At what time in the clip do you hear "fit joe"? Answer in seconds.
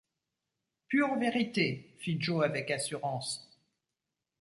1.99-2.43